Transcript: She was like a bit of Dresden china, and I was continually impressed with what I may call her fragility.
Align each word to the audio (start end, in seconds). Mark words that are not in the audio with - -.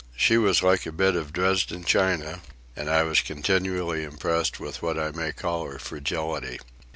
She 0.15 0.35
was 0.35 0.63
like 0.63 0.87
a 0.87 0.91
bit 0.91 1.15
of 1.15 1.31
Dresden 1.31 1.83
china, 1.83 2.41
and 2.75 2.89
I 2.89 3.03
was 3.03 3.21
continually 3.21 4.03
impressed 4.03 4.59
with 4.59 4.81
what 4.81 4.97
I 4.97 5.11
may 5.11 5.31
call 5.31 5.67
her 5.69 5.77
fragility. 5.77 6.57